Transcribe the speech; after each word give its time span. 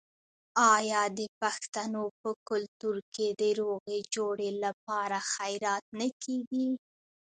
آیا 0.75 1.01
د 1.19 1.21
پښتنو 1.41 2.03
په 2.21 2.29
کلتور 2.49 2.97
کې 3.15 3.27
د 3.41 3.43
روغې 3.59 3.99
جوړې 4.15 4.49
لپاره 4.63 5.17
خیرات 5.33 5.83
نه 5.99 6.07
کیږي؟ 6.23 6.67